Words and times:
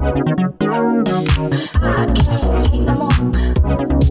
I 0.00 0.12
can't 2.14 2.64
take 2.64 2.80
no 2.80 2.94
more. 2.94 4.05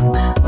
Bye. 0.00 0.39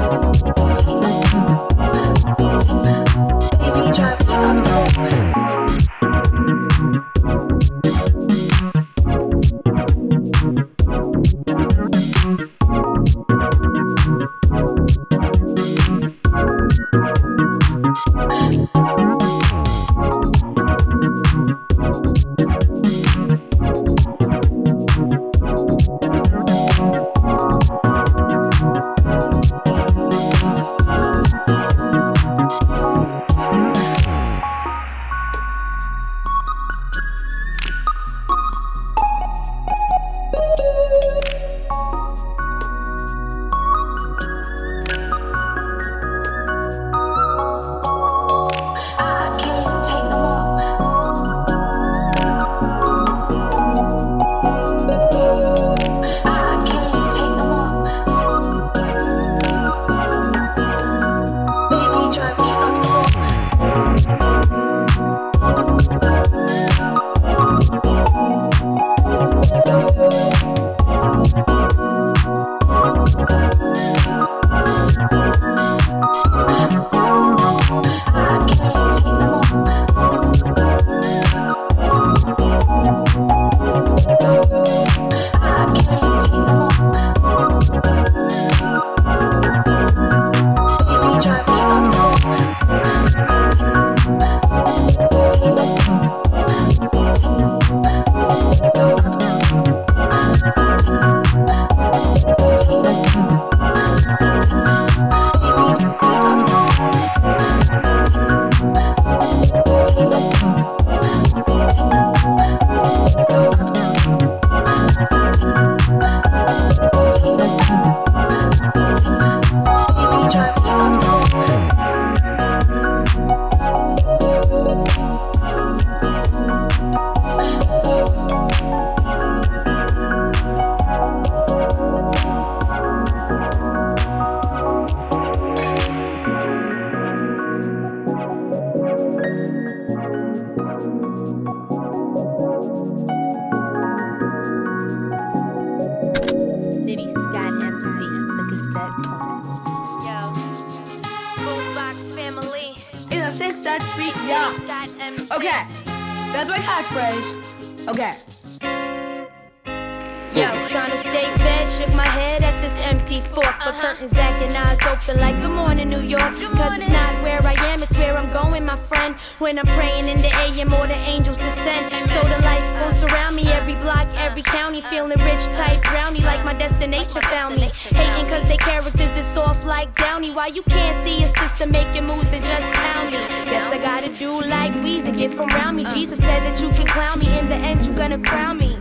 Yo, 160.34 160.48
trying 160.64 160.90
to 160.90 160.96
stay 160.96 161.30
fed, 161.36 161.70
shook 161.70 161.94
my 161.94 162.06
head 162.06 162.42
at 162.42 162.58
this 162.62 162.72
empty 162.78 163.20
fork. 163.20 163.54
But 163.62 163.74
curtains 163.74 164.14
back 164.14 164.40
and 164.40 164.56
eyes 164.56 164.78
open 164.88 165.20
like 165.20 165.38
good 165.42 165.50
morning, 165.50 165.90
New 165.90 166.00
York. 166.00 166.32
Cause 166.56 166.78
it's 166.78 166.88
not 166.88 167.22
where 167.22 167.44
I 167.44 167.52
am, 167.70 167.82
it's 167.82 167.94
where 167.98 168.16
I'm 168.16 168.32
going, 168.32 168.64
my 168.64 168.76
friend. 168.76 169.14
When 169.40 169.58
I'm 169.58 169.66
praying 169.66 170.08
in 170.08 170.22
the 170.22 170.32
AM 170.34 170.72
or 170.72 170.86
the 170.86 170.94
angels 170.94 171.36
descend. 171.36 171.92
So 172.08 172.22
the 172.22 172.40
light 172.40 172.64
goes 172.80 173.04
around 173.04 173.36
me, 173.36 173.42
every 173.52 173.74
block, 173.74 174.08
every 174.16 174.40
county. 174.40 174.80
Feeling 174.80 175.20
rich, 175.20 175.44
type 175.48 175.82
brownie, 175.82 176.20
like 176.20 176.42
my 176.46 176.54
destination 176.54 177.20
found 177.20 177.56
me. 177.56 177.70
Hating 177.74 178.26
cause 178.26 178.48
they 178.48 178.56
characters 178.56 179.14
is 179.18 179.26
soft 179.26 179.66
like 179.66 179.94
downy. 179.96 180.30
Why 180.30 180.46
you 180.46 180.62
can't 180.62 181.04
see 181.04 181.20
your 181.20 181.28
sister 181.28 181.66
making 181.66 182.06
moves 182.06 182.32
and 182.32 182.42
just 182.42 182.66
pound 182.70 183.10
me? 183.10 183.18
Guess 183.50 183.70
I 183.70 183.76
gotta 183.76 184.08
do 184.08 184.40
like 184.40 184.72
Weezy, 184.72 185.14
get 185.14 185.34
from 185.34 185.48
round 185.48 185.76
me. 185.76 185.84
Jesus 185.92 186.18
said 186.20 186.40
that 186.46 186.58
you 186.58 186.70
can 186.70 186.86
clown 186.86 187.18
me, 187.18 187.38
in 187.38 187.50
the 187.50 187.56
end, 187.56 187.84
you 187.84 187.92
gonna 187.92 188.18
crown 188.18 188.56
me. 188.56 188.78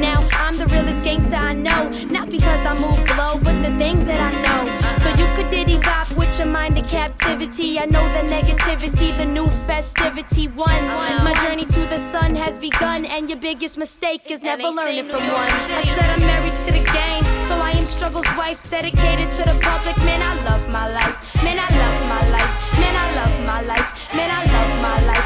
Now 0.00 0.26
I'm 0.32 0.56
the 0.56 0.66
realest 0.66 1.02
gangster 1.02 1.36
I 1.36 1.52
know. 1.52 1.90
Not 2.10 2.30
because 2.30 2.60
I 2.60 2.72
move 2.74 3.04
blow, 3.12 3.38
but 3.44 3.62
the 3.62 3.76
things 3.76 4.04
that 4.06 4.20
I 4.20 4.32
know. 4.40 4.62
So 4.96 5.08
you 5.20 5.26
could 5.36 5.50
diddy 5.50 5.78
bop 5.80 6.10
with 6.16 6.38
your 6.38 6.48
mind 6.48 6.78
in 6.78 6.84
captivity. 6.84 7.78
I 7.78 7.84
know 7.84 8.04
the 8.08 8.26
negativity, 8.26 9.14
the 9.16 9.26
new 9.26 9.48
festivity. 9.68 10.48
One, 10.48 10.86
my 11.28 11.34
journey 11.42 11.66
to 11.66 11.80
the 11.86 11.98
sun 11.98 12.34
has 12.34 12.58
begun, 12.58 13.04
and 13.04 13.28
your 13.28 13.38
biggest 13.38 13.76
mistake 13.76 14.30
is 14.30 14.40
never 14.40 14.68
learning 14.68 15.04
from 15.04 15.22
one. 15.28 15.52
I 15.52 15.84
said 15.94 16.08
I'm 16.08 16.24
married 16.32 16.56
to 16.66 16.72
the 16.72 16.84
game, 16.98 17.24
so 17.48 17.54
I 17.60 17.72
am 17.76 17.84
struggle's 17.84 18.30
wife, 18.38 18.70
dedicated 18.70 19.30
to 19.32 19.42
the 19.44 19.56
public. 19.60 19.96
Man, 20.08 20.20
I 20.22 20.34
love 20.48 20.64
my 20.72 20.86
life. 20.92 21.16
Man, 21.44 21.58
I 21.58 21.68
love 21.82 21.98
my 22.08 22.24
life. 22.36 22.52
Man, 22.80 22.94
I 22.96 23.06
love 23.20 23.36
my 23.46 23.60
life. 23.68 23.88
Man, 24.16 24.30
I 24.30 24.42
love 24.48 24.72
my 24.80 25.06
life. 25.12 25.19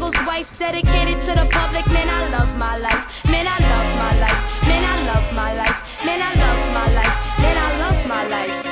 wife, 0.00 0.58
dedicated 0.58 1.20
to 1.22 1.32
the 1.32 1.48
public. 1.50 1.86
Man, 1.92 2.08
I 2.08 2.30
love 2.30 2.58
my 2.58 2.76
life. 2.76 3.24
Man, 3.24 3.46
I 3.46 3.58
love 3.58 3.88
my 4.04 4.12
life. 4.20 4.40
Man, 4.68 4.84
I 4.84 4.96
love 5.06 5.32
my 5.34 5.52
life. 5.54 6.04
Man, 6.04 6.20
I 6.22 6.32
love 6.34 6.62
my 6.74 6.88
life. 6.94 7.16
Man, 7.38 7.56
I 7.56 7.70
love 7.78 8.06
my 8.06 8.26
life. 8.26 8.66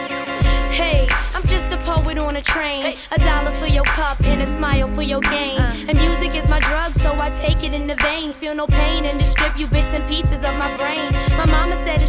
Hey, 0.73 1.09
I'm 1.35 1.47
just 1.47 1.73
a 1.73 1.79
poet 1.79 2.19
on 2.19 2.37
a 2.37 2.43
train. 2.43 2.97
A 3.13 3.19
dollar 3.19 3.53
for 3.53 3.67
your 3.67 3.85
cup 3.85 4.21
and 4.25 4.43
a 4.43 4.47
smile 4.47 4.89
for 4.89 5.03
your 5.03 5.21
game. 5.21 5.61
Uh. 5.61 5.89
And 5.89 5.99
music 5.99 6.35
is 6.35 6.49
my 6.49 6.61
drug, 6.61 6.93
so 6.93 7.15
I 7.19 7.31
take 7.31 7.63
it 7.63 7.73
in 7.73 7.87
the 7.87 7.97
vein. 7.97 8.33
Feel 8.33 8.55
no 8.55 8.67
pain 8.67 9.05
and 9.05 9.19
distribute 9.19 9.71
bits 9.71 9.95
and 9.95 10.07
pieces 10.07 10.41
of 10.45 10.55
my 10.57 10.77
brain. 10.77 11.13
My 11.39 11.47
mama 11.47 11.77
said 11.85 12.03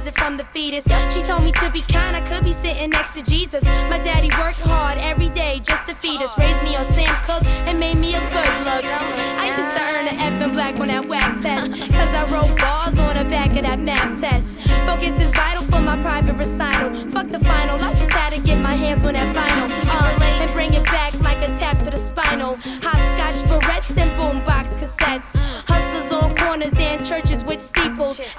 present 0.00 0.16
from 0.16 0.36
the 0.36 0.44
fetus. 0.44 0.84
She 1.14 1.22
told 1.22 1.44
me 1.44 1.52
to 1.52 1.70
be 1.70 1.82
kind, 1.82 2.16
I 2.16 2.20
could 2.20 2.44
be 2.44 2.52
sitting 2.52 2.90
next 2.90 3.12
to 3.14 3.22
Jesus. 3.22 3.62
My 3.64 3.98
daddy 3.98 4.28
worked 4.38 4.60
hard 4.60 4.98
every 4.98 5.28
day 5.28 5.60
just 5.62 5.86
to 5.86 5.94
feed 5.94 6.22
us. 6.22 6.38
Raised 6.38 6.62
me 6.62 6.76
on 6.76 6.84
Sam 6.92 7.14
Cooke 7.24 7.44
and 7.66 7.78
made 7.78 7.98
me 7.98 8.14
a 8.14 8.20
good 8.20 8.52
look. 8.64 8.84
I 8.84 9.46
used 9.56 9.76
to 9.76 9.82
earn 9.82 10.06
an 10.08 10.18
F 10.34 10.42
in 10.42 10.52
black 10.52 10.80
on 10.80 10.88
that 10.88 11.06
whack 11.06 11.40
test. 11.40 11.72
Cause 11.92 12.10
I 12.20 12.24
wrote 12.32 12.56
balls 12.58 12.98
on 12.98 13.16
the 13.16 13.24
back 13.28 13.50
of 13.56 13.62
that 13.62 13.78
math 13.78 14.20
test. 14.20 14.46
Focus 14.86 15.20
is 15.20 15.30
vital 15.32 15.64
for 15.64 15.80
my 15.80 16.00
private 16.00 16.36
recital. 16.36 16.94
Fuck 17.10 17.28
the 17.28 17.40
final, 17.40 17.78
I 17.80 17.92
just 17.92 18.10
had 18.10 18.32
to 18.32 18.40
get 18.40 18.60
my 18.60 18.74
hands 18.74 19.04
on 19.04 19.14
that 19.14 19.34
vinyl. 19.36 19.68
Uh, 19.70 20.24
and 20.24 20.50
bring 20.52 20.72
it 20.72 20.84
back 20.84 21.12
like 21.20 21.42
a 21.42 21.48
tap 21.58 21.78
to 21.84 21.90
the 21.90 21.98
spinal. 21.98 22.56
Hopscotch, 22.82 23.42
barrettes, 23.50 23.96
and 23.98 24.16
boom. 24.16 24.49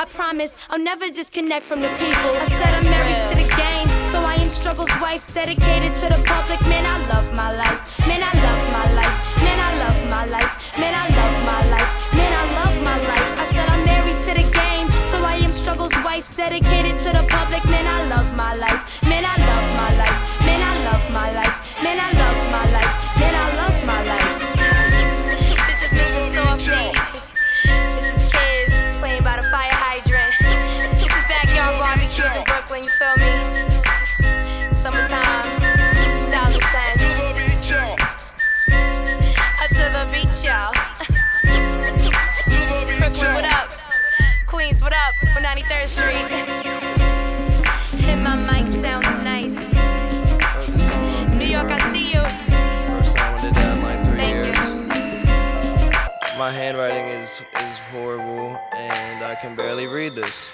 I 0.02 0.06
promise 0.06 0.56
I'll 0.72 0.80
never 0.80 1.12
disconnect 1.12 1.64
from 1.64 1.82
the 1.82 1.90
people. 1.90 2.32
I 2.34 2.48
said 2.50 2.74
I'm 2.74 2.86
married 2.86 3.22
to 3.30 3.36
the 3.38 3.50
game, 3.54 3.88
so 4.10 4.18
I 4.18 4.34
am 4.42 4.50
struggle's 4.50 4.90
wife, 5.00 5.32
dedicated 5.32 5.94
to 6.02 6.08
the 6.10 6.20
public. 6.26 6.60
Man, 6.66 6.84
I 6.84 6.98
love 7.14 7.32
my 7.36 7.56
life. 7.56 8.00
Man, 8.08 8.24
I 8.24 8.34
love 8.34 8.62
my 8.74 8.96
life. 8.98 9.16
Man, 9.46 9.60
I 9.60 9.72
love 9.86 10.10
my 10.10 10.26
life. 10.26 10.31
My 56.52 56.58
handwriting 56.58 57.08
is 57.08 57.42
is 57.64 57.78
horrible, 57.94 58.60
and 58.76 59.24
I 59.24 59.36
can 59.36 59.56
barely 59.56 59.88
read 59.88 60.18
this. 60.18 60.52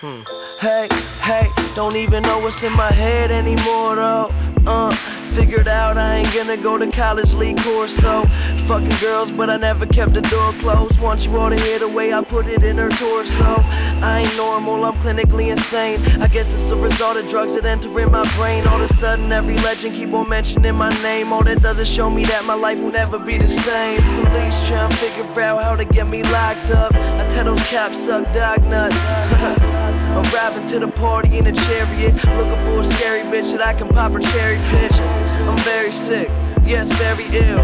Hmm. 0.00 0.20
Hey, 0.60 0.86
hey, 1.22 1.50
don't 1.74 1.96
even 1.96 2.22
know 2.22 2.38
what's 2.38 2.62
in 2.62 2.72
my 2.72 2.92
head 2.92 3.32
anymore 3.32 3.96
though. 3.96 4.30
Uh, 4.64 4.94
figured 5.34 5.66
out 5.66 5.96
I 5.96 6.18
ain't 6.18 6.32
gonna 6.32 6.56
go 6.56 6.78
to 6.78 6.90
college 6.90 7.34
league 7.34 7.58
course, 7.58 7.94
so 7.94 8.24
fucking 8.68 8.96
girls, 9.00 9.32
but 9.32 9.50
I 9.50 9.56
never 9.56 9.84
kept 9.84 10.14
the 10.14 10.22
door 10.22 10.52
closed. 10.54 11.00
Want 11.00 11.26
you 11.26 11.36
all 11.36 11.50
to 11.50 11.56
hear 11.56 11.78
the 11.78 11.88
way 11.88 12.12
I 12.12 12.22
put 12.22 12.46
it 12.46 12.62
in 12.62 12.78
her 12.78 12.88
torso. 12.90 13.56
I 14.00 14.22
ain't 14.24 14.36
normal, 14.36 14.84
I'm 14.84 14.94
clinically 14.94 15.50
insane. 15.50 16.00
I 16.20 16.28
guess 16.28 16.54
it's 16.54 16.68
the 16.68 16.76
result 16.76 17.16
of 17.16 17.28
drugs 17.28 17.54
that 17.54 17.64
enter 17.64 17.88
in 18.00 18.12
my 18.12 18.22
brain. 18.36 18.66
All 18.68 18.80
of 18.80 18.90
a 18.90 18.94
sudden, 18.94 19.32
every 19.32 19.56
legend 19.58 19.96
keep 19.96 20.12
on 20.12 20.28
mentioning 20.28 20.76
my 20.76 20.90
name. 21.02 21.32
All 21.32 21.42
that 21.44 21.60
does 21.62 21.78
is 21.78 21.88
show 21.88 22.08
me 22.08 22.24
that 22.26 22.44
my 22.44 22.54
life 22.54 22.80
will 22.80 22.92
never 22.92 23.18
be 23.18 23.36
the 23.36 23.48
same. 23.48 24.00
Police 24.02 24.66
trying 24.68 24.90
to 24.90 24.96
figure 24.96 25.40
out 25.40 25.64
how 25.64 25.74
to 25.74 25.84
get 25.84 26.06
me 26.06 26.22
locked 26.24 26.70
up. 26.70 26.94
I 26.94 27.26
tell 27.28 27.44
those 27.44 27.66
cops 27.68 27.98
suck 27.98 28.24
dog 28.32 28.62
nuts. 28.64 28.96
Arriving 30.14 30.66
to 30.68 30.78
the 30.78 30.88
party 30.88 31.38
in 31.38 31.46
a 31.48 31.52
chariot, 31.52 32.14
looking 32.14 32.64
for 32.64 32.82
a 32.82 32.84
scary 32.84 33.22
bitch 33.22 33.50
that 33.50 33.60
I 33.60 33.74
can 33.74 33.88
pop 33.88 34.12
her 34.12 34.20
cherry 34.20 34.58
pitch. 34.70 35.23
I'm 35.48 35.58
very 35.58 35.92
sick, 35.92 36.28
yes, 36.64 36.90
very 36.92 37.24
ill. 37.24 37.60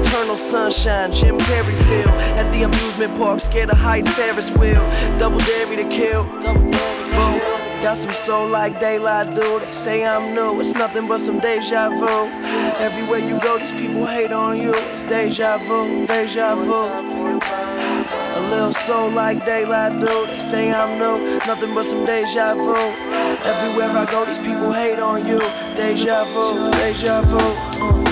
Eternal 0.00 0.36
sunshine, 0.36 1.10
Jim 1.12 1.36
Carrey 1.38 1.76
feel 1.88 2.08
at 2.38 2.50
the 2.52 2.62
amusement 2.62 3.16
park, 3.16 3.40
scared 3.40 3.70
of 3.70 3.78
heights, 3.78 4.08
Ferris 4.14 4.50
wheel. 4.52 4.82
Double 5.18 5.38
dare 5.38 5.66
me 5.66 5.76
to 5.76 5.88
kill, 5.88 6.24
double 6.40 6.70
dare 6.70 6.98
me 6.98 7.04
to 7.04 7.40
kill. 7.40 7.56
Got 7.82 7.98
some 7.98 8.12
soul 8.12 8.48
like 8.48 8.80
daylight, 8.80 9.34
dude. 9.34 9.62
They 9.62 9.72
say 9.72 10.04
I'm 10.04 10.34
new, 10.34 10.60
it's 10.60 10.74
nothing 10.74 11.06
but 11.06 11.20
some 11.20 11.38
deja 11.38 11.90
vu. 11.90 12.30
Everywhere 12.82 13.18
you 13.18 13.38
go, 13.40 13.58
these 13.58 13.72
people 13.72 14.06
hate 14.06 14.32
on 14.32 14.58
you. 14.58 14.72
It's 14.74 15.02
deja 15.04 15.58
vu, 15.58 16.06
deja 16.06 16.54
vu. 16.56 16.88
A 18.36 18.40
little 18.50 18.72
soul 18.72 19.10
like 19.10 19.44
daylight, 19.44 20.00
dude. 20.00 20.28
They 20.30 20.38
say 20.38 20.72
I'm 20.72 20.98
new, 20.98 21.38
nothing 21.46 21.74
but 21.74 21.84
some 21.84 22.04
deja 22.06 22.54
vu. 22.54 22.74
Everywhere 23.46 23.96
I 23.96 24.04
go, 24.10 24.24
these 24.24 24.38
people 24.38 24.72
hate 24.72 24.98
on 24.98 25.24
you. 25.24 25.38
Deja 25.76 26.24
vu, 26.24 26.68
deja 26.72 27.22
vu. 27.22 27.38
Uh. 27.38 28.02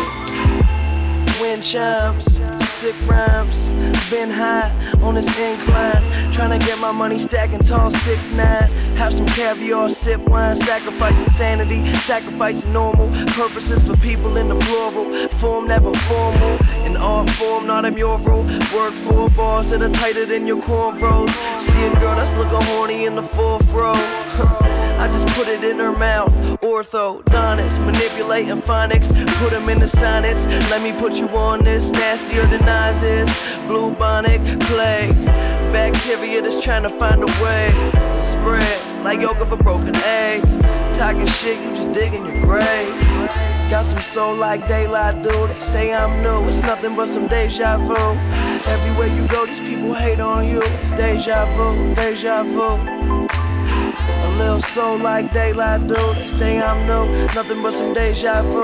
Wind 1.41 1.61
chimes, 1.61 2.39
sick 2.63 2.95
rhymes. 3.09 3.69
Been 4.11 4.31
high 4.31 4.71
on 5.03 5.17
this 5.17 5.27
incline, 5.37 6.05
trying 6.33 6.57
to 6.57 6.65
get 6.65 6.79
my 6.79 6.93
money 6.93 7.19
stacking 7.19 7.59
tall, 7.59 7.91
six 7.91 8.31
nine. 8.31 8.71
Have 8.95 9.13
some 9.13 9.27
caviar, 9.27 9.89
sip 9.89 10.21
wine, 10.29 10.55
sacrificing 10.55 11.29
sanity, 11.29 11.85
sacrificing 11.95 12.73
normal 12.73 13.09
purposes 13.33 13.83
for 13.83 13.97
people 13.97 14.37
in 14.37 14.47
the 14.47 14.55
plural. 14.55 15.29
Form 15.41 15.67
never 15.67 15.93
formal, 16.07 16.59
in 16.87 16.97
art 16.97 17.29
form, 17.31 17.67
not 17.67 17.85
a 17.85 17.91
mural. 17.91 18.45
Work 18.73 18.95
for 18.95 19.29
bars 19.31 19.71
that 19.71 19.83
are 19.83 19.91
tighter 19.91 20.27
than 20.27 20.47
your 20.47 20.63
cornrows. 20.63 21.31
See 21.59 21.87
a 21.87 21.93
girl 21.99 22.15
that's 22.15 22.37
looking 22.37 22.63
horny 22.69 23.07
in 23.07 23.17
the 23.17 23.23
fourth 23.25 23.73
row. 23.73 23.95
I 24.99 25.09
just 25.09 25.27
put 25.29 25.49
it 25.49 25.65
in 25.65 25.79
her 25.79 25.93
mouth. 25.93 26.33
Orthodontist, 26.61 27.85
manipulating 27.85 28.61
phonics. 28.63 29.09
Put 29.39 29.51
them 29.51 29.69
in 29.69 29.79
the 29.79 29.89
sonnets. 29.89 30.47
Let 30.71 30.83
me 30.83 30.93
put 30.93 31.15
you 31.15 31.29
on 31.29 31.65
this. 31.65 31.91
Nastier 31.91 32.47
than 32.47 32.65
Nazis. 32.65 33.29
Bubonic 33.67 34.41
plague. 34.61 35.15
Bacteria 35.73 36.41
that's 36.43 36.63
trying 36.63 36.85
to 36.85 36.91
find 36.91 37.23
a 37.23 37.43
way. 37.43 37.71
Spread 38.23 39.05
like 39.05 39.21
yolk 39.21 39.39
of 39.39 39.53
a 39.53 39.57
broken 39.57 39.95
egg. 39.97 40.43
Talking 40.95 41.27
shit, 41.27 41.61
you 41.61 41.75
just 41.75 41.93
digging 41.93 42.25
your 42.25 42.41
grave. 42.41 42.95
Got 43.69 43.85
some 43.85 44.01
soul 44.01 44.35
like 44.35 44.67
daylight, 44.69 45.23
dude. 45.23 45.51
They 45.51 45.61
say 45.61 45.95
I'm 45.95 46.23
new, 46.23 46.49
it's 46.49 46.63
nothing 46.63 46.95
but 46.95 47.09
some 47.09 47.27
deja 47.27 47.79
vu. 47.79 47.95
Everywhere 48.71 49.09
you 49.09 49.27
go, 49.29 49.45
these 49.45 49.61
people 49.61 49.93
hate 49.95 50.21
on 50.21 50.49
you. 50.49 50.61
It's 50.63 50.91
deja 50.91 51.45
vu, 51.55 51.95
deja 51.97 52.45
vu. 52.45 52.94
Little 54.39 54.61
soul 54.61 54.99
like 54.99 55.33
daylight, 55.33 55.87
dude. 55.87 56.17
They 56.17 56.27
say 56.27 56.61
I'm 56.61 56.87
new, 56.87 57.27
nothing 57.35 57.63
but 57.63 57.73
some 57.73 57.95
deja 57.95 58.43
vu. 58.43 58.63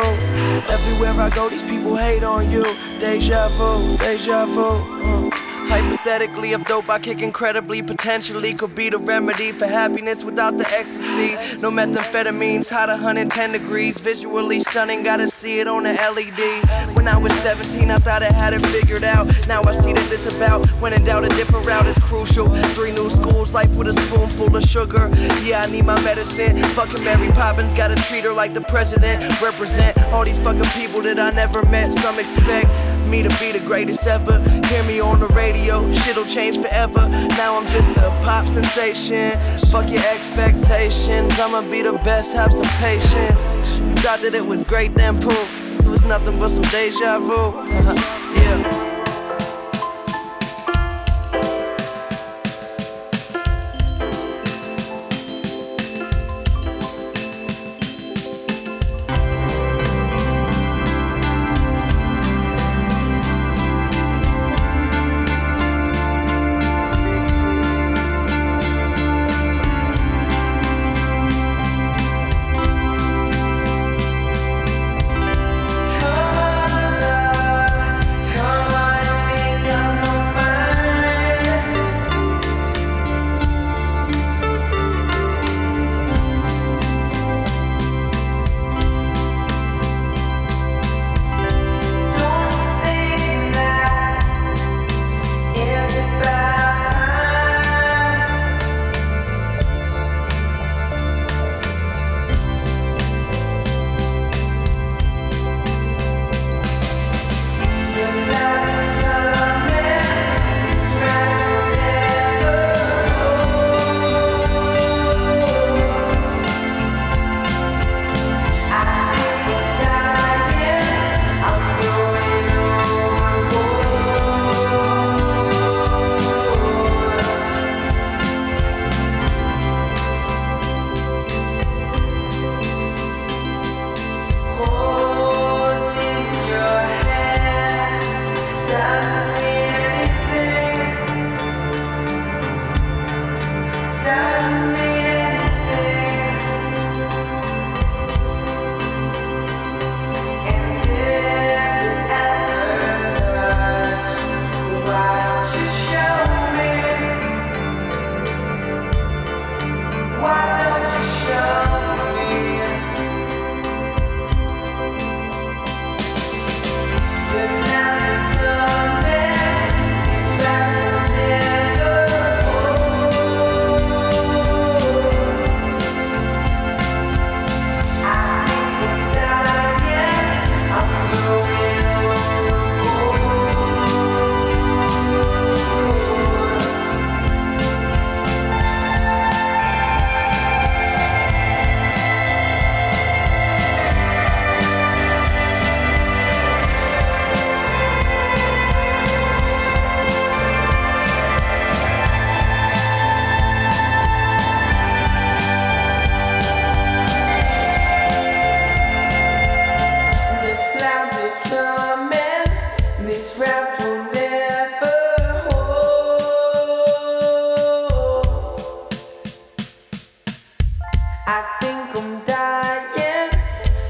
Everywhere 0.69 1.13
I 1.27 1.31
go, 1.35 1.49
these 1.49 1.63
people 1.63 1.97
hate 1.97 2.25
on 2.25 2.51
you. 2.51 2.65
Deja 2.99 3.49
vu, 3.49 3.97
deja 3.99 4.47
vu. 4.47 4.67
Uh. 4.67 5.31
Hypothetically, 5.71 6.51
if 6.51 6.65
dope 6.65 6.91
I 6.91 6.99
kick 6.99 7.23
incredibly, 7.23 7.81
potentially 7.81 8.55
could 8.55 8.75
be 8.75 8.91
the 8.91 8.99
remedy 8.99 9.53
for 9.53 9.69
happiness 9.69 10.25
without 10.25 10.59
the 10.59 10.69
ecstasy. 10.69 11.35
No 11.63 11.71
methamphetamines, 11.71 12.69
hot 12.69 12.89
110 12.89 13.53
degrees, 13.53 14.01
visually 14.01 14.59
stunning, 14.59 15.05
gotta 15.05 15.29
see 15.29 15.61
it 15.61 15.69
on 15.69 15.85
the 15.85 15.93
LED. 15.93 16.97
When 16.97 17.07
I 17.07 17.17
was 17.17 17.33
17, 17.35 17.89
I 17.89 17.99
thought 17.99 18.25
I 18.25 18.33
had 18.33 18.53
it 18.53 18.67
figured 18.67 19.05
out. 19.05 19.29
Now 19.47 19.63
I 19.63 19.71
see 19.71 19.93
that 19.93 20.11
it's 20.11 20.27
about 20.35 20.67
when 20.81 20.93
in 20.93 21.05
doubt, 21.05 21.25
a 21.25 21.29
different 21.29 21.65
route 21.65 21.87
is 21.87 21.99
crucial. 21.99 22.49
Three 22.75 22.91
new 22.91 23.09
schools, 23.09 23.30
life 23.53 23.75
with 23.75 23.89
a 23.89 23.95
spoonful 23.95 24.55
of 24.55 24.65
sugar. 24.65 25.11
Yeah, 25.43 25.63
I 25.63 25.71
need 25.71 25.85
my 25.85 26.01
medicine. 26.03 26.57
Fucking 26.75 27.05
Mary 27.05 27.29
Poppins, 27.33 27.75
gotta 27.75 27.97
treat 27.97 28.25
her 28.25 28.33
like 28.33 28.55
the 28.55 28.61
president. 28.63 29.41
Represent 29.41 29.97
all 30.13 30.25
these 30.25 30.39
fucking 30.39 30.71
people 30.81 31.03
that 31.03 31.19
I 31.19 31.31
never 31.31 31.65
met. 31.67 31.93
Some 31.93 32.19
expect 32.19 32.69
me 33.09 33.23
to 33.23 33.29
be 33.41 33.53
the 33.53 33.61
greatest 33.61 34.07
ever. 34.07 34.39
Hear 34.67 34.83
me 34.85 35.01
on 35.01 35.21
the 35.21 35.27
radio, 35.29 35.91
shit'll 35.93 36.25
change 36.25 36.59
forever. 36.59 37.09
Now 37.37 37.59
I'm 37.59 37.67
just 37.67 37.97
a 37.97 38.11
pop 38.23 38.47
sensation. 38.47 39.39
Fuck 39.71 39.91
your 39.91 40.05
expectations, 40.07 41.39
I'ma 41.39 41.63
be 41.63 41.83
the 41.83 41.93
best, 42.05 42.35
have 42.35 42.53
some 42.53 42.71
patience. 42.79 43.79
You 43.79 43.95
thought 43.97 44.21
that 44.23 44.35
it 44.35 44.47
was 44.47 44.63
great, 44.63 44.95
then 44.95 45.21
poof. 45.21 45.81
It 45.81 45.87
was 45.87 46.05
nothing 46.05 46.39
but 46.39 46.51
some 46.51 46.63
deja 46.65 47.19
vu. 47.19 47.35
Uh-huh. 47.35 48.20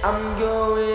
I'm 0.03 0.39
going. 0.39 0.90